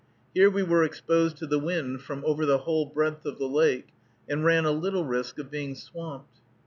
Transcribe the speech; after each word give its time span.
Here 0.33 0.49
we 0.49 0.63
were 0.63 0.83
exposed 0.83 1.37
to 1.37 1.45
the 1.45 1.59
wind 1.59 2.01
from 2.01 2.23
over 2.25 2.43
the 2.43 2.57
whole 2.57 2.87
breadth 2.87 3.23
of 3.27 3.37
the 3.37 3.45
lake, 3.45 3.89
and 4.27 4.43
ran 4.43 4.65
a 4.65 4.71
little 4.71 5.05
risk 5.05 5.37
of 5.37 5.51
being 5.51 5.75
swamped. 5.75 6.39